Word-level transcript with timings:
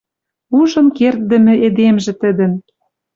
Ужын 0.59 0.87
керддӹмӹ 0.97 1.53
эдемжӹ 1.65 2.13
тӹдӹн 2.21 2.53